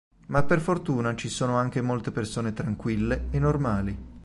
[0.29, 3.97] Ma per fortuna ci sono anche molte persone tranquille e normali".